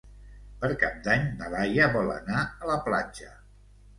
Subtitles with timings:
[0.63, 3.31] Per Cap d'Any na Laia vol anar a la platja.